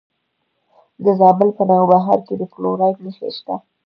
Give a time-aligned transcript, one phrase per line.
[1.03, 3.55] د زابل په نوبهار کې د فلورایټ نښې شته.